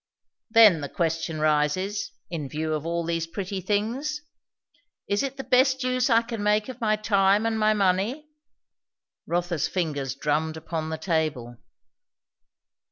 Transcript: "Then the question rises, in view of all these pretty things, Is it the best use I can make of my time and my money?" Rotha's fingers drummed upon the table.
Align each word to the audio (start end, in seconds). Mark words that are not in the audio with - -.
"Then 0.49 0.81
the 0.81 0.89
question 0.89 1.39
rises, 1.39 2.09
in 2.31 2.49
view 2.49 2.73
of 2.73 2.87
all 2.87 3.03
these 3.05 3.27
pretty 3.27 3.61
things, 3.61 4.21
Is 5.07 5.21
it 5.21 5.37
the 5.37 5.43
best 5.43 5.83
use 5.83 6.09
I 6.09 6.23
can 6.23 6.41
make 6.41 6.67
of 6.69 6.81
my 6.81 6.95
time 6.95 7.45
and 7.45 7.59
my 7.59 7.75
money?" 7.75 8.27
Rotha's 9.27 9.67
fingers 9.67 10.15
drummed 10.15 10.57
upon 10.57 10.89
the 10.89 10.97
table. 10.97 11.57